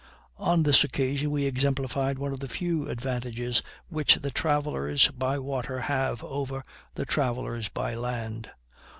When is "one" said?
2.17-2.33